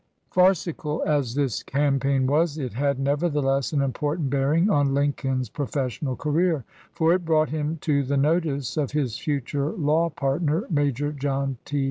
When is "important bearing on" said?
3.83-4.95